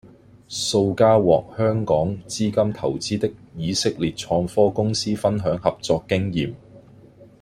[0.47, 6.55] 數家獲香港資金投資的以色列創科公司分享合作經驗